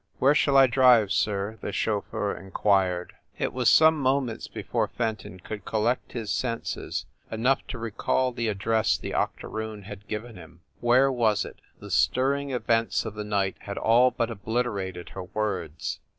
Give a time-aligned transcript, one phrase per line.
[0.17, 3.13] "Where shall I drive, sir?" the chauffeur in quired.
[3.37, 8.47] It was some moments before Fenton could col lect his senses enough to recall the
[8.47, 10.61] address the octo roon had given him.
[10.79, 11.61] Where was it?
[11.79, 15.99] The stirring events of the night had all but obliterated her words.